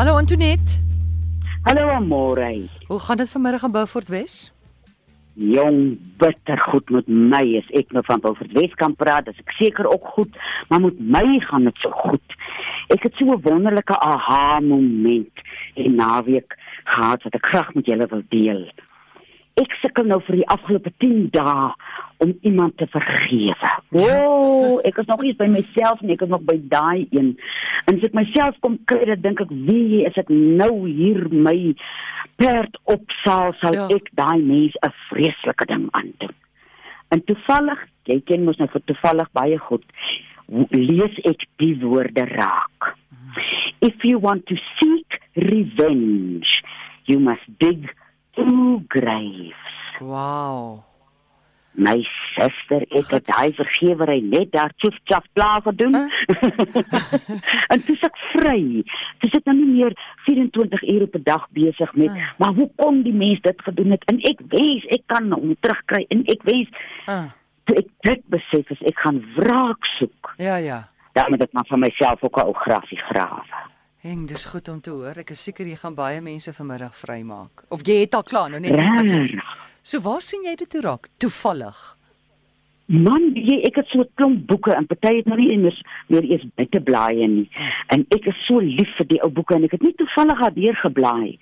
Hallo 0.00 0.16
Antoinette. 0.16 0.80
Hallo 1.62 1.88
Amore. 1.88 2.68
Hoe 2.86 2.98
gaan 2.98 3.16
dit 3.16 3.30
vanmiddag 3.30 3.62
in 3.62 3.70
Beaufort 3.70 4.08
Wes? 4.08 4.52
Jong, 5.34 5.98
bitter 6.16 6.58
goed 6.58 6.90
met 6.90 7.06
my 7.06 7.42
is 7.58 7.68
ek 7.76 7.92
nou 7.92 8.00
van 8.06 8.22
Beaufort 8.24 8.54
Wes 8.56 8.72
kan 8.80 8.94
praat, 8.96 9.28
dis 9.28 9.42
ek 9.44 9.52
seker 9.58 9.90
ook 9.92 10.06
goed, 10.14 10.38
maar 10.68 10.80
met 10.80 11.02
my 11.16 11.26
gaan 11.50 11.68
dit 11.68 11.84
so 11.84 11.92
goed. 11.92 12.36
Ek 12.96 13.04
het 13.04 13.20
so 13.20 13.28
'n 13.28 13.44
wonderlike 13.44 13.98
aha 13.98 14.60
moment 14.60 15.44
in 15.74 16.00
naweek 16.00 16.56
gehad 16.84 17.22
wat 17.22 17.34
ek 17.34 17.50
graag 17.52 17.74
met 17.74 17.86
julle 17.86 18.06
wil 18.08 18.24
deel. 18.28 18.64
Ek 19.60 19.76
sukkel 19.84 20.08
nou 20.08 20.22
vir 20.24 20.36
die 20.40 20.48
afgelope 20.48 20.92
10 20.96 21.28
dae 21.30 21.74
om 22.20 22.34
iemand 22.46 22.76
te 22.76 22.86
vergewe. 22.92 23.70
O, 23.96 24.04
oh, 24.04 24.80
ek 24.84 24.98
is 25.00 25.08
nog 25.08 25.22
nie 25.24 25.32
by 25.38 25.46
myself 25.48 26.00
nie, 26.04 26.12
ek 26.18 26.24
is 26.26 26.32
nog 26.32 26.44
by 26.48 26.58
daai 26.72 27.06
een. 27.10 27.30
En 27.88 27.96
as 27.96 28.04
ek 28.10 28.16
myself 28.18 28.58
kom 28.60 28.76
kry, 28.90 29.04
dan 29.08 29.22
dink 29.24 29.40
ek, 29.40 29.52
wie 29.68 30.02
is 30.04 30.18
ek 30.20 30.28
nou 30.28 30.84
hier 30.88 31.26
my 31.32 31.74
perd 32.40 32.76
opsaal 32.84 33.54
sal 33.60 33.74
Ja. 33.76 33.86
ek 33.96 34.10
daai 34.20 34.40
mens 34.42 34.76
'n 34.84 34.92
vreeslike 35.08 35.66
ding 35.66 35.88
aandoen. 35.96 36.36
En 37.10 37.24
toevallig, 37.24 37.80
jy 38.04 38.20
ken 38.24 38.44
mos 38.44 38.56
nou 38.58 38.68
vir 38.68 38.82
toevallig 38.84 39.28
baie 39.32 39.58
goed, 39.58 39.84
lees 40.70 41.16
ek 41.24 41.46
die 41.56 41.74
woorde 41.80 42.24
raak. 42.36 42.96
If 43.80 43.94
you 44.02 44.18
want 44.18 44.46
to 44.46 44.56
seek 44.78 45.20
revenge, 45.34 46.48
you 47.04 47.18
must 47.18 47.46
dig 47.58 47.88
two 48.34 48.82
graves. 48.88 49.54
Wow. 50.00 50.84
My 51.72 52.02
suster, 52.34 52.82
ek 52.90 53.10
het 53.14 53.26
daai 53.30 53.52
vergewery 53.54 54.20
net 54.26 54.50
daar 54.52 54.72
tjof 54.82 54.94
tjof 55.06 55.24
klaar 55.34 55.62
gedoen. 55.62 55.94
en 57.72 57.82
dis 57.86 58.02
ek 58.06 58.16
vry. 58.34 58.82
Dis 59.22 59.36
ek 59.38 59.46
nou 59.48 59.54
nie 59.56 59.68
meer 59.78 59.94
24 60.26 60.82
ure 60.94 61.06
per 61.14 61.22
dag 61.26 61.46
besig 61.56 61.92
met, 61.94 62.10
Ah. 62.10 62.30
maar 62.42 62.52
hoe 62.58 62.68
kon 62.76 63.02
die 63.06 63.12
mens 63.14 63.40
dit 63.46 63.62
gedoen 63.62 63.90
het? 63.94 64.04
En 64.10 64.18
ek 64.26 64.42
wens 64.52 64.84
ek 64.90 65.06
kan 65.06 65.30
hom 65.32 65.54
terugkry 65.60 66.04
en 66.10 66.24
ek 66.26 66.42
wens 66.48 66.68
Ah, 67.06 67.30
toe 67.64 67.76
ek 67.78 67.88
dit 68.02 68.22
besef 68.34 68.70
is 68.70 68.82
ek 68.90 68.98
gaan 69.04 69.22
wraak 69.36 69.84
soek. 69.98 70.34
ja 70.38 70.56
ja. 70.56 70.88
Dan 71.14 71.26
moet 71.30 71.42
ek 71.42 71.52
maar 71.52 71.66
van 71.66 71.80
myself 71.80 72.22
ook 72.22 72.36
'n 72.38 72.46
ou 72.46 72.52
grafie 72.54 72.98
grawe. 73.10 73.42
Heng, 74.02 74.26
dis 74.26 74.44
goed 74.44 74.68
om 74.68 74.80
te 74.80 74.90
hoor. 74.90 75.18
Ek 75.18 75.30
is 75.30 75.42
seker 75.42 75.66
jy 75.66 75.76
gaan 75.76 75.94
baie 75.94 76.20
mense 76.20 76.52
vanmiddag 76.52 76.94
vrymaak. 76.96 77.64
Of 77.68 77.80
jy 77.86 78.00
het 78.00 78.14
al 78.14 78.22
klaar, 78.22 78.48
nou 78.50 78.60
net 78.60 78.70
nie 78.72 79.40
So 79.90 79.98
waar 80.06 80.22
sien 80.22 80.44
jy 80.46 80.52
dit 80.54 80.70
toe 80.70 80.80
raak? 80.84 81.08
Toevallig. 81.22 81.78
Man, 82.90 83.24
jy, 83.38 83.56
ek 83.66 83.80
het 83.80 83.88
so 83.90 84.02
'n 84.02 84.10
klomp 84.18 84.46
boeke 84.50 84.74
en 84.74 84.86
party 84.86 85.16
het 85.16 85.26
nou 85.26 85.38
nie 85.38 85.50
eens 85.50 85.80
meer 86.08 86.24
eers 86.26 86.44
buite 86.54 86.80
blaaie 86.80 87.26
nie. 87.28 87.48
En 87.94 88.06
ek 88.16 88.26
is 88.26 88.38
so 88.46 88.60
lief 88.60 88.90
vir 88.98 89.06
die 89.06 89.20
ou 89.22 89.30
boeke 89.30 89.54
en 89.54 89.64
ek 89.64 89.72
het 89.72 89.82
nie 89.82 89.94
toevallig 89.94 90.38
daardeur 90.38 90.76
geblaai. 90.84 91.38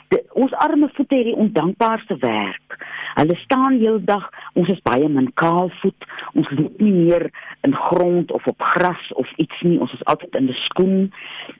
De, 0.07 0.23
ons 0.33 0.51
arme 0.51 0.89
voete 0.93 1.15
het 1.15 1.25
die 1.25 1.35
ondankbaarste 1.35 2.15
werk. 2.19 2.85
Hulle 3.13 3.35
staan 3.35 3.79
heeldag, 3.79 4.29
ons 4.53 4.67
is 4.67 4.81
baie 4.81 5.09
min 5.09 5.33
kaalvoet. 5.33 6.05
Ons 6.33 6.49
loop 6.49 6.79
nie 6.81 6.91
meer 6.91 7.29
in 7.61 7.75
grond 7.75 8.31
of 8.31 8.47
op 8.47 8.61
gras 8.61 9.13
of 9.13 9.31
iets 9.35 9.61
nie. 9.61 9.79
Ons 9.79 9.93
is 9.93 10.05
altyd 10.05 10.35
in 10.35 10.49
'n 10.49 10.53
skoen 10.53 11.13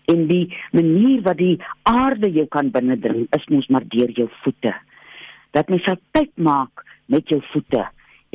en 0.06 0.28
die 0.28 0.58
manier 0.72 1.22
wat 1.22 1.38
die 1.38 1.62
aarde 1.82 2.32
jou 2.32 2.46
kan 2.46 2.72
binnendring 2.72 3.28
is 3.30 3.46
mos 3.48 3.68
maar 3.68 3.88
deur 3.88 4.12
jou 4.12 4.30
voete. 4.42 4.76
Dat 5.52 5.70
mens 5.70 5.84
sal 5.84 5.98
tyd 6.12 6.32
maak 6.36 6.86
met 7.06 7.30
jou 7.30 7.42
voete 7.42 7.88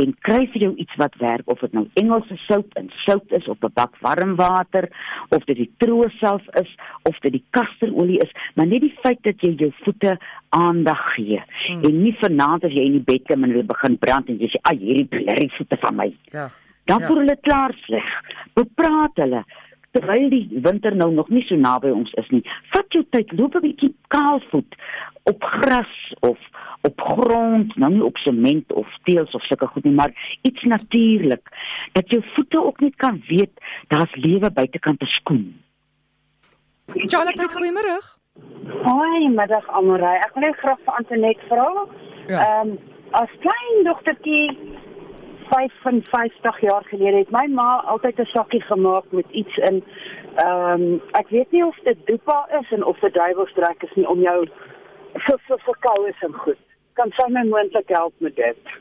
en 0.02 0.14
kry 0.26 0.44
vir 0.52 0.62
jou 0.66 0.72
iets 0.82 0.96
wat 1.00 1.16
werk 1.22 1.50
of 1.50 1.62
dit 1.64 1.74
nou 1.76 1.84
Engelse 2.00 2.36
sout 2.46 2.76
en 2.80 2.90
sout 3.04 3.34
is 3.38 3.48
of 3.48 3.58
'n 3.62 3.72
bak 3.74 3.96
warm 4.06 4.36
water 4.36 4.88
of 5.30 5.44
dit 5.44 5.56
die 5.56 5.70
trooself 5.78 6.42
is 6.60 6.70
of 7.02 7.18
dit 7.20 7.32
die 7.32 7.44
kasterolie 7.50 8.20
is 8.22 8.32
maar 8.54 8.66
net 8.66 8.80
die 8.80 8.94
feit 9.02 9.22
dat 9.22 9.40
jy 9.40 9.54
jou 9.56 9.72
voete 9.82 10.18
aandag 10.48 11.02
gee 11.14 11.42
hmm. 11.66 11.84
en 11.84 12.02
nie 12.02 12.16
vanaand 12.20 12.64
as 12.64 12.72
jy 12.72 12.84
in 12.86 12.98
die 13.00 13.06
bed 13.12 13.24
klim 13.24 13.44
en 13.44 13.50
hulle 13.50 13.72
begin 13.74 13.98
brand 13.98 14.28
en 14.28 14.38
jy 14.38 14.48
sê 14.48 14.62
ag 14.62 14.78
hierdie 14.78 15.08
blerrie 15.14 15.52
voete 15.56 15.76
van 15.76 15.96
my 15.96 16.12
Ja. 16.32 16.50
dan 16.84 17.00
Ja. 17.00 17.06
voel 17.06 17.18
hulle 17.24 17.38
klaar 17.42 17.74
sleg 17.86 18.10
bepraat 18.54 19.16
hulle 19.16 19.44
terwyl 19.92 20.30
die 20.30 20.48
winter 20.62 20.94
nou 20.94 21.10
nog 21.14 21.28
nie 21.28 21.44
so 21.48 21.56
naby 21.56 21.90
ons 21.90 22.12
is 22.22 22.30
nie 22.30 22.42
vat 22.74 22.86
jou 22.92 23.04
tyd 23.10 23.32
loop 23.32 23.54
'n 23.56 23.66
bietjie 23.66 23.94
kaalvoet 24.08 24.74
op 25.24 25.42
gras 25.44 26.14
of 26.20 26.38
op 26.80 27.00
grond, 27.00 27.76
nou 27.76 27.92
nie 27.92 28.04
op 28.04 28.16
sement 28.16 28.72
of 28.72 28.88
teels 29.02 29.34
of 29.34 29.42
sulke 29.42 29.66
goed 29.66 29.84
nie, 29.84 29.94
maar 29.94 30.38
iets 30.42 30.62
natuurlik 30.62 31.48
dat 31.92 32.10
jou 32.10 32.22
voete 32.34 32.64
ook 32.64 32.80
net 32.80 32.96
kan 32.96 33.22
weet 33.26 33.50
daar's 33.88 34.14
lewe 34.14 34.50
buitekant 34.50 35.02
'n 35.02 35.06
skoen. 35.06 35.62
Charlotte, 36.94 37.48
goeiemôre. 37.52 37.98
Hoi, 38.82 39.28
middag 39.28 39.68
Amorey. 39.68 40.16
Ek 40.16 40.34
wil 40.34 40.42
net 40.42 40.56
graag 40.56 40.78
vir 40.84 40.94
Antoinette 40.94 41.46
vra. 41.48 41.86
Ja. 42.26 42.38
Ehm 42.44 42.68
um, 42.68 42.78
as 43.10 43.30
klein 43.40 43.84
dogtertjie 43.84 44.58
55 45.48 46.60
jaar 46.60 46.84
gelede 46.84 47.16
het 47.16 47.30
my 47.30 47.46
ma 47.48 47.82
altyd 47.92 48.18
'n 48.20 48.24
sakkie 48.24 48.60
gemaak 48.60 49.04
met 49.10 49.28
iets 49.30 49.56
in 49.56 49.84
ehm 50.34 50.82
um, 50.82 51.00
ek 51.12 51.28
weet 51.28 51.50
nie 51.50 51.64
of 51.66 51.76
dit 51.84 51.98
dopa 52.06 52.48
is 52.60 52.70
en 52.70 52.84
of 52.84 52.98
dit 52.98 53.14
duiwelsdrek 53.14 53.82
is 53.82 53.94
nie 53.94 54.08
om 54.08 54.20
jou 54.20 54.48
vir 55.14 55.38
vir 55.46 55.58
vir 55.66 55.76
koue 55.80 56.12
en 56.20 56.32
goed. 56.32 56.67
Kan 56.98 57.12
sy 57.14 57.28
my 57.30 57.44
moontlik 57.46 57.90
help 57.94 58.14
met 58.24 58.34
dit? 58.36 58.76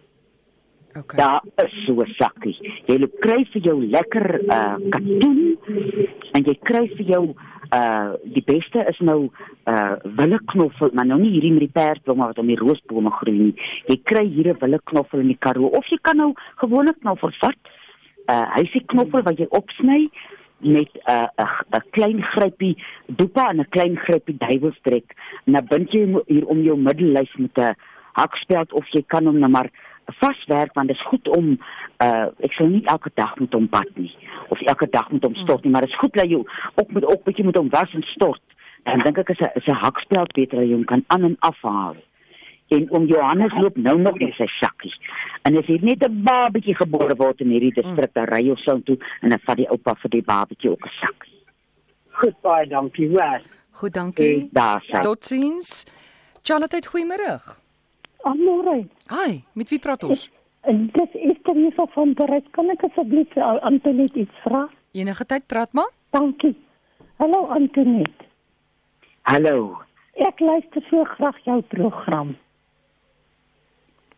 Okay. 0.98 1.18
Daar 1.18 1.44
is 1.64 1.74
so 1.86 2.02
'n 2.02 2.14
sakkie. 2.18 2.58
Jy 2.86 2.98
loop 2.98 3.20
kry 3.20 3.46
vir 3.54 3.62
jou 3.62 3.78
lekker 3.86 4.42
uh 4.50 4.78
katoen 4.90 5.58
en 6.34 6.44
jy 6.44 6.56
kry 6.70 6.88
vir 6.98 7.06
jou 7.06 7.24
uh 7.74 8.14
die 8.24 8.44
beste 8.46 8.86
is 8.90 9.00
nou 9.00 9.30
uh 9.68 9.96
willeknoffel, 10.04 10.90
maar 10.94 11.06
nou 11.06 11.20
nie 11.20 11.32
hierdie 11.36 11.52
met 11.52 11.68
die 11.68 11.76
perdbome 11.82 12.26
wat 12.26 12.40
om 12.40 12.48
die 12.48 12.58
roosbome 12.58 13.12
groei 13.12 13.38
nie. 13.38 13.56
Jy 13.86 13.98
kry 14.04 14.26
hier 14.26 14.50
'n 14.54 14.60
willeknoffel 14.60 15.20
in 15.20 15.28
die 15.28 15.38
Karoo 15.40 15.68
of 15.68 15.86
jy 15.86 15.98
kan 16.02 16.18
nou 16.18 16.34
gewone 16.56 16.96
knoffel 17.00 17.32
vat. 17.42 17.62
Uh 18.26 18.48
hy 18.56 18.64
sê 18.74 18.82
knoffel 18.86 19.22
wat 19.22 19.38
jy 19.38 19.46
opsny 19.50 20.10
met 20.60 20.90
'n 20.94 21.30
uh, 21.38 21.62
'n 21.70 21.84
klein 21.92 22.22
grypie 22.22 22.78
dopa 23.06 23.50
en 23.50 23.60
'n 23.60 23.70
klein 23.70 23.98
grypie 23.98 24.38
duiwelstrek 24.38 25.14
en 25.46 25.54
dan 25.54 25.66
bind 25.70 25.92
jy 25.92 26.24
hier 26.26 26.46
om 26.48 26.62
jou 26.62 26.78
middellys 26.78 27.36
met 27.36 27.58
'n 27.58 27.76
hakspeld 28.18 28.74
of 28.74 28.90
jy 28.96 29.04
kan 29.14 29.30
hom 29.30 29.40
nou 29.44 29.52
maar 29.52 29.70
vaswerk 30.20 30.74
want 30.78 30.92
dit 30.92 30.98
is 30.98 31.08
goed 31.12 31.30
om 31.38 31.54
uh 32.06 32.28
ek 32.48 32.54
sal 32.58 32.70
nie 32.72 32.84
elke 32.94 33.12
dag 33.20 33.34
met 33.42 33.54
hom 33.58 33.70
bad 33.72 33.90
nie 33.96 34.12
of 34.54 34.62
elke 34.74 34.90
dag 34.98 35.10
met 35.12 35.24
hom 35.28 35.36
stort 35.44 35.64
nie 35.64 35.72
maar 35.72 35.88
dit 35.88 35.94
is 35.94 36.02
goed 36.04 36.14
dat 36.20 36.30
jy 36.32 36.42
ook 36.82 36.92
met 36.98 37.06
ook 37.06 37.24
bietjie 37.24 37.46
met 37.46 37.58
hom 37.60 37.72
was 37.74 37.94
en 37.94 38.06
stort 38.16 38.44
dan 38.88 39.04
dink 39.04 39.18
ek 39.24 39.34
is 39.36 39.42
'n 39.48 39.52
is 39.62 39.68
'n 39.68 39.82
hakspeld 39.86 40.34
beter 40.34 40.60
dat 40.60 40.68
jy 40.68 40.74
hom 40.74 40.86
kan 40.86 41.04
aan 41.08 41.24
en 41.30 41.38
afhaal 41.40 41.96
en 42.76 42.90
om 42.92 43.06
Johannes 43.06 43.54
loop 43.62 43.78
nou 43.78 43.98
nog 44.00 44.20
in 44.20 44.34
sy 44.38 44.48
sakkie 44.60 44.94
en 45.44 45.58
as 45.58 45.66
hy 45.66 45.80
net 45.82 46.04
'n 46.04 46.24
babatjie 46.24 46.76
gebore 46.76 47.16
word 47.16 47.42
in 47.42 47.50
hierdie 47.50 47.74
distrik 47.74 48.14
dan 48.14 48.26
ry 48.26 48.50
ons 48.50 48.64
so 48.64 48.80
toe 48.80 48.98
en 49.22 49.30
dan 49.30 49.40
vat 49.40 49.58
die 49.58 49.70
oupa 49.70 49.96
vir 49.96 50.10
die 50.10 50.24
babatjie 50.34 50.72
ook 50.72 50.86
'n 50.86 50.98
sakkie 51.02 51.38
Goed 52.18 52.42
baie 52.42 52.66
dankie, 52.68 53.10
hoor. 53.10 53.42
Goed, 53.72 53.94
dankie. 53.94 54.50
daar 54.52 54.82
sê 54.82 55.02
Totsiens. 55.02 55.86
Charlotte, 56.42 56.82
goeiemôre. 56.90 57.67
Amore. 58.24 58.88
Hi, 59.10 59.44
met 59.54 59.70
wie 59.70 59.80
praat 59.80 60.04
ons? 60.04 60.30
En 60.62 60.90
dis 60.94 61.12
Esther 61.14 61.56
hier 61.56 61.74
van 61.76 62.14
Parijs. 62.14 62.44
Kan 62.52 62.70
ek 62.70 62.84
asseblief 62.84 63.30
vir 63.34 63.44
ou 63.44 63.60
Antoinette 63.60 64.20
iets 64.20 64.44
vra? 64.44 64.68
Enige 64.92 65.26
tyd 65.26 65.46
praat 65.48 65.74
maar. 65.74 65.92
Dankie. 66.10 66.56
Hallo 67.18 67.46
Antoinette. 67.48 68.26
hallo 69.22 69.82
Ek 70.18 70.40
luister 70.40 70.82
so 70.90 71.04
graag 71.04 71.38
jou 71.46 71.62
program. 71.62 72.36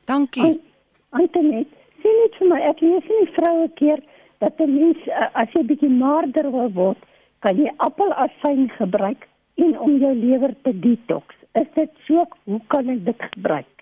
Dankie. 0.05 0.43
An 0.43 0.59
Antoinette, 1.09 1.75
sê 1.99 2.11
net 2.21 2.37
vir 2.39 2.49
my, 2.51 2.59
ek 2.69 2.83
lees 2.85 3.09
in 3.09 3.25
die 3.25 3.33
vroue 3.35 3.67
keer 3.75 4.03
dat 4.39 4.61
'n 4.63 4.71
mens 4.75 5.07
uh, 5.07 5.27
as 5.33 5.51
jy 5.55 5.63
bietjie 5.67 5.89
maarder 5.89 6.51
wil 6.51 6.71
word, 6.71 7.01
kan 7.39 7.57
jy 7.57 7.71
appelasyn 7.77 8.69
gebruik 8.77 9.27
en 9.55 9.79
om 9.79 9.97
jou 9.99 10.13
lewer 10.15 10.55
te 10.63 10.71
detox. 10.79 11.35
Is 11.59 11.67
dit 11.75 11.91
so? 12.07 12.25
Hoe 12.45 12.61
kan 12.67 12.89
ek 12.89 13.05
dit 13.05 13.21
gebruik? 13.33 13.78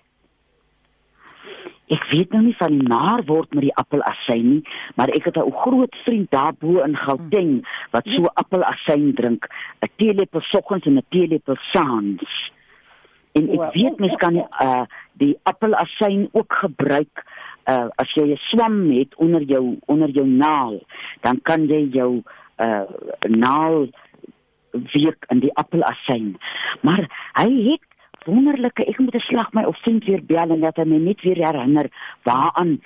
Ek 1.88 2.04
weet 2.12 2.32
nou 2.32 2.42
nie 2.44 2.56
van 2.58 2.74
die 2.74 2.88
maar 2.88 3.22
word 3.24 3.54
met 3.56 3.64
die 3.64 3.74
appelasyn 3.80 4.48
nie, 4.48 4.62
maar 4.96 5.08
ek 5.08 5.24
het 5.24 5.36
'n 5.36 5.52
groot 5.64 5.94
vriend 6.04 6.30
daarbo 6.30 6.82
in 6.84 6.96
Gauteng 6.96 7.64
wat 7.92 8.04
so 8.04 8.28
appelasyn 8.34 9.14
drink, 9.14 9.48
'n 9.80 9.88
teelepel 9.96 10.40
soggens 10.40 10.84
en 10.84 10.96
'n 10.96 11.06
teelepel 11.08 11.56
saans. 11.72 12.52
En 13.32 13.48
ek 13.48 13.72
weet 13.72 13.98
mens 13.98 14.16
kan 14.16 14.36
uh 14.36 14.84
die 15.12 15.36
appelasyn 15.42 16.28
ook 16.32 16.52
gebruik 16.52 17.24
uh 17.68 17.88
as 17.96 18.12
jy 18.14 18.32
'n 18.32 18.40
swam 18.50 18.90
het 18.90 19.14
onder 19.16 19.42
jou 19.42 19.78
onder 19.86 20.10
jou 20.10 20.26
naal, 20.26 20.80
dan 21.20 21.40
kan 21.42 21.66
jy 21.66 21.88
jou 21.92 22.22
uh 22.58 22.84
naal 23.28 23.88
week 24.72 25.24
in 25.28 25.40
die 25.40 25.54
appelasyn. 25.54 26.36
Maar 26.80 27.08
hy 27.32 27.50
het 27.70 27.87
wonderlike 28.28 28.84
ek 28.84 28.98
moet 28.98 29.14
'n 29.14 29.26
slag 29.30 29.52
my 29.52 29.64
of 29.64 29.80
vriend 29.82 30.04
weer 30.04 30.22
bel 30.24 30.50
en 30.54 30.60
dat 30.60 30.76
hy 30.76 30.84
my 30.84 30.98
net 30.98 31.20
weer 31.26 31.40
herinner 31.46 31.88
waaraan 32.28 32.80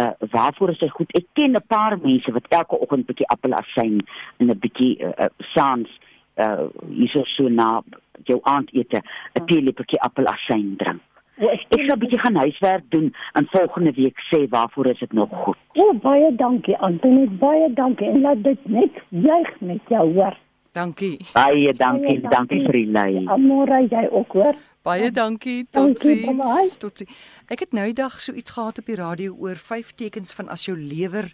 uh 0.00 0.12
waarvoor 0.34 0.70
is 0.70 0.80
hy 0.80 0.88
goed. 0.88 1.16
Ek 1.16 1.26
ken 1.32 1.56
'n 1.56 1.66
paar 1.66 1.98
mense 2.02 2.32
wat 2.32 2.46
elke 2.48 2.80
oggend 2.80 3.06
'n 3.06 3.10
bietjie 3.10 3.30
appelasyn 3.34 4.00
en 4.38 4.50
'n 4.50 4.58
bietjie 4.58 4.94
uh, 5.00 5.12
uh, 5.18 5.32
saans 5.54 5.88
uh 6.36 6.66
hierso 6.90 7.24
so 7.24 7.48
na 7.48 7.82
jou 8.24 8.40
aandete 8.42 9.02
'n 9.34 9.46
teelepeltjie 9.46 10.00
appelasyn 10.00 10.76
drink. 10.76 11.00
O, 11.38 11.46
ek 11.46 11.60
Ek 11.70 11.82
sal 11.86 11.94
'n 11.96 12.00
bietjie 12.02 12.18
gaan 12.18 12.36
huiswerk 12.36 12.84
doen 12.90 13.14
en 13.38 13.46
volgende 13.50 13.92
week 13.92 14.18
sê 14.30 14.48
waarvoor 14.50 14.86
is 14.86 14.98
dit 14.98 15.12
nog 15.12 15.30
goed. 15.44 15.56
O, 15.74 15.92
baie 15.94 16.34
dankie 16.34 16.76
Antoinette, 16.76 17.34
baie 17.38 17.72
dankie. 17.74 18.08
En 18.08 18.20
laat 18.20 18.42
dit 18.42 18.58
net 18.66 18.94
juig 19.08 19.60
met 19.60 19.80
jou 19.88 20.14
hoor. 20.14 20.36
Dankie. 20.72 21.16
Baie 21.32 21.72
dankie, 21.72 22.20
Baie 22.20 22.34
dankie 22.34 22.62
vir 22.64 22.72
die 22.72 22.90
lei. 22.90 23.24
Amore 23.26 23.86
jy 23.90 24.08
ook 24.10 24.32
hoor. 24.32 24.58
Baie 24.88 25.10
dankie. 25.12 25.66
Dankie, 25.70 26.24
Totsiens. 26.24 26.76
Totsiens. 26.80 27.16
Ek 27.52 27.60
het 27.64 27.74
nou 27.76 27.84
die 27.90 27.96
dag 27.96 28.14
so 28.24 28.32
iets 28.36 28.52
gehad 28.56 28.78
op 28.80 28.88
die 28.88 28.96
radio 28.96 29.34
oor 29.36 29.58
vyf 29.60 29.92
tekens 30.00 30.32
van 30.36 30.48
as 30.52 30.64
jou 30.68 30.76
lewer 30.78 31.32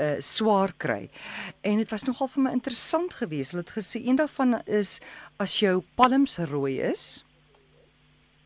uh 0.00 0.16
swaar 0.24 0.72
kry. 0.80 1.10
En 1.60 1.76
dit 1.80 1.90
was 1.92 2.04
nogal 2.08 2.28
vir 2.32 2.42
my 2.46 2.52
interessant 2.56 3.14
geweest. 3.20 3.52
Hulle 3.52 3.64
het 3.64 3.74
gesê 3.76 4.00
een 4.00 4.16
daarvan 4.16 4.58
is 4.64 4.98
as 5.40 5.58
jou 5.60 5.82
palms 5.96 6.38
rooi 6.52 6.78
is, 6.92 7.24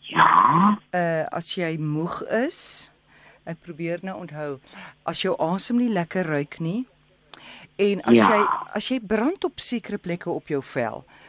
Ja, 0.07 0.79
uh 0.95 1.25
as 1.35 1.55
jy 1.59 1.77
moeg 1.83 2.21
is. 2.31 2.91
Ek 3.47 3.59
probeer 3.63 4.03
nou 4.03 4.19
onthou 4.23 4.59
as 5.07 5.23
jou 5.23 5.35
asem 5.43 5.79
nie 5.83 5.91
lekker 5.91 6.27
ruik 6.27 6.59
nie. 6.61 6.87
En 7.79 8.03
as 8.03 8.17
Ja. 8.17 8.29
jy 8.31 8.43
as 8.75 8.89
jy 8.91 9.01
brand 9.01 9.45
op 9.45 9.61
sekere 9.61 9.99
plekke 9.99 10.31
op 10.31 10.47
jou 10.49 10.63
vel, 10.63 11.05
uh, 11.07 11.26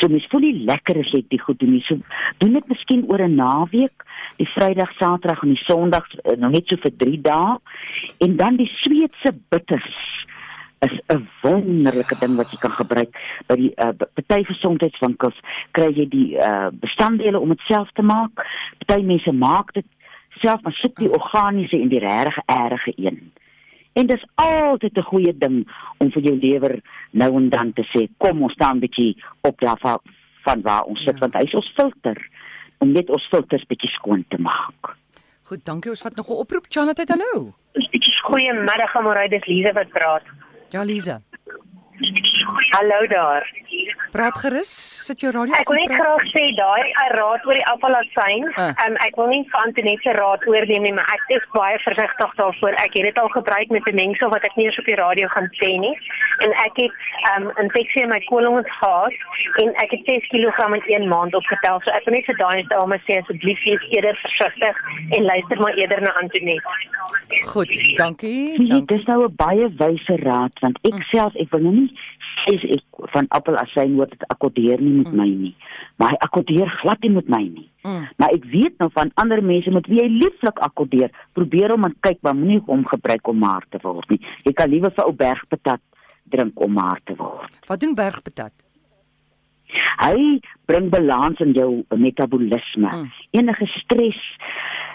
So 0.00 0.08
mens 0.08 0.26
voel 0.30 0.46
nie 0.46 0.64
lekker 0.66 0.98
as 0.98 1.10
jy 1.14 1.22
dit 1.28 1.40
goed 1.40 1.60
doen 1.60 1.74
nie. 1.76 1.84
So 1.86 2.00
doen 2.42 2.56
dit 2.58 2.68
miskien 2.68 3.04
oor 3.10 3.22
'n 3.22 3.36
naweek, 3.36 4.04
die 4.38 4.48
Vrydag, 4.54 4.92
Saterdag 4.98 5.42
en 5.42 5.54
die 5.54 5.64
Sondag 5.64 6.06
eh, 6.24 6.36
nou 6.36 6.50
net 6.50 6.66
so 6.66 6.76
vir 6.76 6.96
3 6.96 7.20
dae 7.20 7.58
en 8.18 8.36
dan 8.36 8.56
die 8.56 8.70
Sweedse 8.82 9.32
bitters 9.50 10.00
is 10.86 11.00
'n 11.14 11.28
wonderlike 11.42 12.16
ding 12.18 12.36
wat 12.36 12.50
jy 12.50 12.58
kan 12.58 12.74
gebruik 12.74 13.14
by 13.46 13.56
die 13.56 13.72
uh, 13.76 13.92
party 14.14 14.42
gesondheidswinkels 14.44 15.38
kry 15.70 15.92
jy 15.94 16.06
die 16.08 16.30
uh, 16.36 16.70
bestanddele 16.72 17.38
om 17.38 17.48
dit 17.48 17.62
self 17.68 17.90
te 17.94 18.02
maak. 18.02 18.42
Party 18.86 19.02
mense 19.02 19.32
maak 19.32 19.72
dit 19.72 19.86
self 20.40 20.62
maar 20.62 20.72
soek 20.72 20.98
die 20.98 21.12
organiese 21.12 21.78
en 21.78 21.88
die 21.88 22.02
regte 22.02 22.42
erge 22.46 22.92
een. 22.96 23.30
En 23.94 24.06
dis 24.06 24.24
altyd 24.34 24.96
'n 24.96 25.02
goeie 25.02 25.38
ding 25.38 25.68
om 25.98 26.10
vir 26.10 26.22
jou 26.22 26.36
lewer 26.36 26.80
nou 27.10 27.36
en 27.36 27.48
dan 27.48 27.72
te 27.72 27.82
sê, 27.92 28.08
kom 28.18 28.42
ons 28.42 28.52
staan 28.52 28.76
'n 28.76 28.80
bietjie 28.80 29.16
op 29.42 29.60
daarvan 29.60 29.98
van 30.44 30.62
waar 30.62 30.82
ons 30.84 30.98
sit 31.04 31.14
Ja. 31.14 31.18
want 31.20 31.34
hy 31.34 31.40
is 31.42 31.54
ons 31.54 31.72
filter 31.76 32.28
om 32.78 32.92
net 32.92 33.10
ons 33.10 33.26
filters 33.30 33.64
bietjie 33.66 33.90
skoon 33.90 34.24
te 34.28 34.38
maak. 34.38 34.96
Goed, 35.42 35.64
dankie. 35.64 35.90
Ons 35.90 36.02
vat 36.02 36.16
nog 36.16 36.28
'n 36.28 36.32
oproep. 36.32 36.66
Chanat, 36.68 37.08
hallo. 37.08 37.54
Goeiemiddag, 38.22 38.96
Amorey, 38.96 39.28
dis 39.28 39.44
Lize 39.46 39.72
wat 39.72 39.88
praat. 39.88 40.22
Ja, 40.70 40.82
Lize. 40.82 41.20
Hallo 42.70 43.06
daar. 43.06 43.61
Praat 44.12 44.36
gerus, 44.42 44.70
sit 45.06 45.22
jou 45.24 45.30
radio 45.32 45.54
Ek 45.56 45.70
wil 45.72 45.78
net 45.80 45.92
graag 45.96 46.24
sê 46.34 46.42
daai 46.56 46.84
'n 46.84 47.12
raad 47.16 47.46
oor 47.48 47.56
die 47.56 47.64
appelassyn. 47.72 48.44
Ah. 48.60 48.76
Um, 48.84 48.96
ek 49.06 49.16
wil 49.16 49.28
nie 49.32 49.40
vir 49.48 49.60
Antoinette 49.64 50.04
se 50.04 50.12
raad 50.18 50.44
oorneem 50.52 50.84
nie, 50.84 50.92
maar 50.92 51.08
ek 51.16 51.24
is 51.36 51.46
baie 51.56 51.78
versigtig 51.80 52.34
daarvoor. 52.40 52.76
Ek 52.84 52.92
het 52.92 53.08
dit 53.08 53.18
al 53.22 53.32
gebruik 53.32 53.68
met 53.72 53.88
'n 53.88 53.94
mengsel 53.94 54.28
wat 54.28 54.44
ek 54.44 54.56
nie 54.56 54.66
eens 54.66 54.78
op 54.78 54.84
die 54.84 55.00
radio 55.00 55.28
gaan 55.28 55.48
sê 55.60 55.70
nie. 55.80 55.96
En 56.44 56.50
ek 56.66 56.76
het 56.84 56.92
um 57.32 57.44
infeksie 57.64 58.02
in 58.02 58.12
my 58.12 58.20
kolons 58.28 58.68
gehad 58.80 59.16
en 59.64 59.68
ek 59.84 59.90
het 59.96 60.04
6 60.04 60.28
kg 60.28 60.58
in 60.76 60.82
1 60.86 61.08
maand 61.08 61.34
opgetel. 61.34 61.80
So 61.80 61.90
ek 61.96 62.04
wil 62.04 62.14
net 62.14 62.28
vir 62.28 62.36
daai 62.36 62.62
dames 62.68 63.02
sê 63.08 63.16
asseblief 63.22 63.64
wees 63.64 63.84
eerder 63.96 64.16
versigtig 64.16 64.76
en 65.16 65.24
luister 65.24 65.56
maar 65.60 65.74
eerder 65.74 66.00
na 66.02 66.12
Antoinette. 66.20 66.68
Goed, 67.48 67.72
dankie. 67.96 68.58
Dankie. 68.58 68.84
dis 68.84 69.04
nou 69.04 69.24
'n 69.24 69.34
baie 69.36 69.66
wyse 69.76 70.16
raad 70.28 70.52
want 70.60 70.78
ek 70.84 70.92
mm. 70.92 71.02
self 71.02 71.32
ek 71.34 71.50
wil 71.50 71.60
nou 71.60 71.74
nie 71.74 71.92
sê 72.44 72.56
ek 72.76 73.10
van 73.14 73.28
appelassyn 73.36 73.94
word 73.98 74.12
dit 74.14 74.24
akkordeer 74.32 74.80
nie 74.82 74.94
met 75.00 75.10
mm. 75.10 75.20
my 75.20 75.28
nie. 75.28 75.52
Maar 76.00 76.14
hy 76.14 76.18
akkordeer 76.26 76.72
glad 76.80 77.04
nie 77.04 77.12
met 77.14 77.30
my 77.32 77.42
nie. 77.46 77.68
Mm. 77.86 78.08
Maar 78.22 78.34
ek 78.36 78.48
weet 78.52 78.82
nou 78.82 78.90
van 78.94 79.12
ander 79.22 79.42
mense 79.44 79.70
met 79.74 79.88
wie 79.90 80.02
hy 80.02 80.08
lieflik 80.10 80.60
akkordeer. 80.66 81.14
Probeer 81.38 81.74
hom 81.74 81.86
en 81.88 81.96
kyk, 82.06 82.20
maar 82.22 82.36
moenie 82.38 82.62
hom 82.66 82.84
gebruik 82.90 83.30
om 83.30 83.40
maar 83.42 83.66
te 83.70 83.80
word 83.82 84.10
nie. 84.12 84.20
Jy 84.46 84.54
kan 84.58 84.70
liewer 84.72 84.94
vir 84.94 85.08
ou 85.08 85.14
bergpatat 85.16 85.82
drink 86.32 86.60
om 86.64 86.76
maar 86.78 87.00
te 87.04 87.16
word. 87.18 87.50
Wat 87.68 87.80
doen 87.82 87.96
bergpatat? 87.98 88.54
Hy 90.02 90.38
bring 90.68 90.90
balans 90.92 91.40
in 91.40 91.54
jou 91.56 91.82
metabolisme. 91.96 92.90
Mm. 92.90 93.10
Enige 93.38 93.66
stres, 93.78 94.20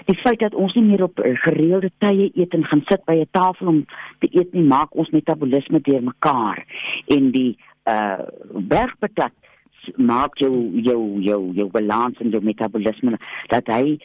die 0.08 0.18
feit 0.24 0.40
dat 0.40 0.56
ons 0.56 0.74
nie 0.76 0.84
meer 0.84 1.04
op 1.04 1.20
eh, 1.20 1.36
gereelde 1.44 1.92
tye 2.04 2.30
eet 2.34 2.54
en 2.56 2.64
gaan 2.66 2.84
sit 2.88 3.04
by 3.06 3.16
'n 3.22 3.28
tafel 3.32 3.68
om 3.68 3.86
te 4.20 4.28
eet 4.32 4.54
nie, 4.54 4.64
maak 4.64 4.96
ons 4.96 5.10
metabolisme 5.12 5.82
deurmekaar. 5.82 6.64
En 7.08 7.32
die 7.32 7.58
uh 7.88 8.20
bergpatat 8.52 9.32
s- 9.84 9.92
maak 9.96 10.38
jou 10.38 10.54
jou 10.82 11.22
jou 11.22 11.52
jou 11.54 11.68
balans 11.72 12.20
in 12.20 12.30
jou 12.30 12.42
metabolisme 12.44 13.18
dat 13.48 13.68
hy 13.68 13.98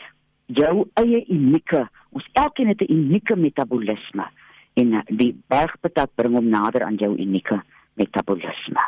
jou 0.46 0.86
eie 0.94 1.24
unieke, 1.28 1.88
ons 2.12 2.28
elkeen 2.32 2.68
het 2.68 2.80
'n 2.80 2.92
unieke 2.92 3.36
metabolisme 3.36 4.26
en 4.74 4.92
uh, 4.92 5.00
die 5.06 5.34
bergpatat 5.48 6.10
bring 6.14 6.34
hom 6.34 6.48
nader 6.48 6.82
aan 6.82 6.96
jou 6.96 7.16
unieke 7.16 7.62
metabolisme. 7.94 8.80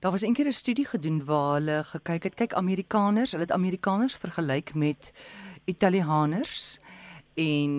Daar 0.00 0.10
was 0.10 0.22
eendag 0.22 0.46
'n 0.46 0.52
studie 0.52 0.86
gedoen 0.86 1.24
waar 1.24 1.54
hulle 1.54 1.84
gekyk 1.84 2.22
het, 2.22 2.34
kyk 2.34 2.52
Amerikaners, 2.52 3.30
hulle 3.32 3.42
het 3.44 3.52
Amerikaners 3.52 4.16
vergelyk 4.16 4.74
met 4.74 5.12
Italianers 5.68 6.78
en 7.38 7.72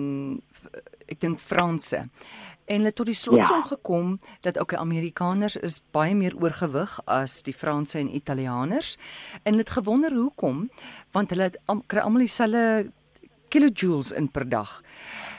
eh, 0.72 0.80
ek 1.14 1.20
dink 1.20 1.40
Franse. 1.42 2.04
En 2.70 2.78
hulle 2.84 2.92
tot 2.94 3.06
die 3.10 3.14
slotsom 3.18 3.62
Ja. 3.64 3.66
gekom 3.72 4.18
dat 4.46 4.58
ook 4.58 4.70
die 4.70 4.78
Amerikaners 4.78 5.56
is 5.56 5.80
baie 5.90 6.14
meer 6.14 6.36
oorgewig 6.38 7.00
as 7.06 7.42
die 7.42 7.54
Franse 7.54 7.98
en 7.98 8.14
Italianers. 8.14 8.96
En 9.42 9.52
hulle 9.52 9.64
het 9.64 9.70
gewonder 9.74 10.12
hoekom, 10.14 10.68
want 11.12 11.30
hulle 11.30 11.50
am- 11.66 11.82
kry 11.86 11.98
almal 12.00 12.22
dieselfde 12.22 12.92
kilojoules 13.50 14.12
in 14.12 14.28
per 14.30 14.48
dag. 14.48 14.82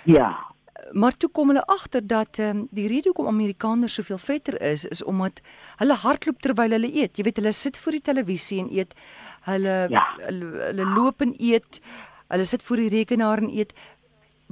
Ja. 0.05 0.49
Maar 0.91 1.15
toe 1.17 1.29
kom 1.31 1.47
hulle 1.47 1.63
agter 1.71 2.01
dat 2.07 2.39
ehm 2.39 2.57
um, 2.57 2.67
die 2.71 2.87
rede 2.87 3.07
hoekom 3.13 3.27
Amerikaners 3.27 3.93
soveel 3.93 4.17
vetter 4.17 4.61
is 4.61 4.83
is 4.85 5.03
omdat 5.03 5.39
hulle 5.79 5.95
hardloop 5.95 6.41
terwyl 6.41 6.71
hulle 6.75 6.91
eet. 6.91 7.15
Jy 7.17 7.23
weet 7.23 7.37
hulle 7.39 7.51
sit 7.53 7.77
voor 7.77 7.91
die 7.91 8.01
televisie 8.01 8.59
en 8.59 8.67
eet. 8.75 8.93
Hulle 9.47 9.87
Ja. 9.89 10.03
hulle, 10.25 10.45
hulle 10.67 10.85
loop 10.85 11.21
en 11.21 11.33
eet. 11.39 11.79
Hulle 12.31 12.45
sit 12.47 12.63
voor 12.63 12.77
die 12.77 12.89
rekenaar 12.89 13.37
en 13.43 13.49
eet 13.51 13.73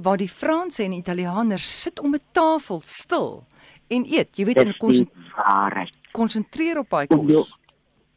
waar 0.00 0.16
die 0.20 0.28
Franse 0.28 0.82
en 0.84 0.92
Italianers 0.92 1.64
sit 1.82 2.00
om 2.00 2.14
'n 2.14 2.20
tafel 2.32 2.80
stil 2.84 3.44
en 3.88 4.04
eet. 4.04 4.36
Jy 4.36 4.44
weet 4.44 4.56
hulle 4.56 4.68
Dis 4.72 4.76
konsen- 4.78 5.08
die 5.14 5.32
waarheid. 5.36 5.90
konsentreer 6.12 6.78
op 6.78 6.90
daai 6.90 7.06
kos. 7.06 7.56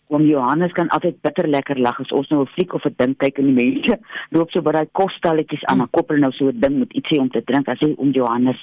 Oom 0.09 0.25
Johannes 0.25 0.71
kan 0.71 0.89
altyd 0.89 1.21
bitter 1.21 1.47
lekker 1.47 1.79
lag 1.79 1.99
as 1.99 2.11
ons 2.11 2.29
nou 2.29 2.41
'n 2.43 2.47
fliek 2.47 2.73
of 2.73 2.85
'n 2.85 2.93
ding 2.97 3.17
kyk 3.17 3.37
en 3.39 3.45
die 3.55 3.63
mense 3.63 3.99
loop 4.31 4.51
so 4.51 4.61
by 4.61 4.71
daai 4.71 4.87
kosstalletjies 4.91 5.63
aan, 5.65 5.75
Mm. 5.77 5.79
dan 5.79 5.89
koppel 5.91 6.17
nou 6.17 6.31
so 6.31 6.45
'n 6.47 6.59
ding 6.59 6.79
met 6.79 6.93
ietsie 6.93 7.19
om 7.19 7.29
te 7.29 7.41
drink. 7.43 7.65
Dan 7.65 7.75
sê 7.77 7.93
oom 7.97 8.11
Johannes 8.11 8.59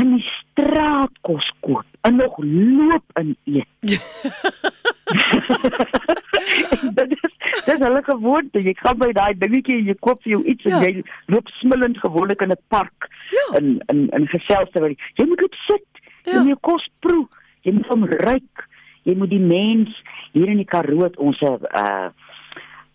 in 0.00 0.14
die 0.16 0.24
straat 0.50 1.10
kos 1.22 1.50
koop 1.60 1.84
en 2.02 2.16
nog 2.16 2.38
loop 2.38 3.04
en 3.14 3.36
eet. 3.44 3.66
dit 6.94 7.18
dis 7.66 7.78
hulle 7.86 8.02
gewoonte. 8.06 8.60
Jy 8.64 8.74
gaan 8.80 8.98
by 8.98 9.10
daai 9.12 9.34
dingetjie 9.38 9.78
en 9.80 9.86
jy 9.90 9.94
koop 10.00 10.22
vir 10.22 10.30
jou 10.36 10.42
iets 10.44 10.64
Ja. 10.64 10.78
en 10.78 10.84
jy 10.84 11.02
loop 11.28 11.48
smillend 11.60 11.98
gewoonlik 11.98 12.40
in 12.42 12.50
'n 12.50 12.62
park 12.68 13.08
Ja. 13.30 13.58
in 13.58 13.80
in 13.88 14.08
in 14.12 14.26
gesels 14.28 14.70
terwyl 14.72 14.94
jy- 15.16 15.26
moet 15.26 15.38
dit 15.38 15.56
sit. 15.66 15.86
Ja. 16.24 16.32
Jy 16.32 16.38
moet 16.38 16.48
jou 16.54 16.58
kos 16.60 16.88
proe. 17.00 17.28
Jy 17.62 17.72
moet 17.72 17.86
hom 17.86 18.04
ruik. 18.04 18.68
Jy 19.04 19.14
moet 19.16 19.30
die 19.30 19.38
mens 19.40 20.02
hier 20.32 20.48
in 20.48 20.56
die 20.56 20.64
Karoo 20.64 21.10
ons 21.16 21.40
'n 21.40 21.58
uh 21.74 22.08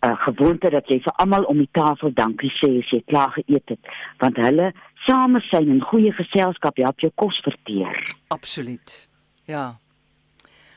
uh 0.04 0.16
gewoonte 0.26 0.68
dat 0.70 0.88
jy 0.88 0.98
vir 1.00 1.12
almal 1.16 1.44
om 1.44 1.58
die 1.58 1.68
tafel 1.72 2.10
dankie 2.14 2.50
sê 2.50 2.78
as 2.78 2.90
jy 2.90 3.02
klaar 3.06 3.30
geëet 3.30 3.68
het, 3.68 3.78
want 4.18 4.36
hulle 4.36 4.72
samesyn 5.06 5.70
en 5.70 5.80
goeie 5.80 6.12
geselskap 6.12 6.76
help 6.76 7.00
jou 7.00 7.12
kos 7.14 7.40
verteer. 7.44 8.02
Absoluut. 8.28 9.08
Ja. 9.46 9.76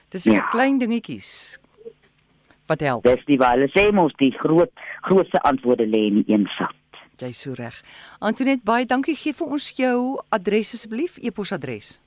Dis 0.10 0.24
Ja. 0.26 0.42
klein 0.52 0.78
dingetjies 0.78 1.58
wat 2.68 2.80
help. 2.80 3.04
Dis 3.04 3.26
die 3.26 3.38
waar 3.38 3.58
hulle 3.58 3.70
sê 3.74 3.92
mos 3.94 4.14
die 4.22 4.32
groot 4.40 4.72
grootste 5.02 5.42
antwoorde 5.42 5.88
lê 5.88 6.06
in 6.10 6.16
die 6.22 6.34
eenvoud. 6.34 6.76
Jy's 7.20 7.42
so 7.42 7.54
reg. 7.56 7.84
Antoinette, 8.20 8.64
baie 8.68 8.86
dankie. 8.86 9.16
Gee 9.16 9.34
vir 9.34 9.48
ons 9.48 9.72
jou 9.78 10.20
adres 10.36 10.74
asseblief, 10.76 11.18
e-posadres. 11.24 12.02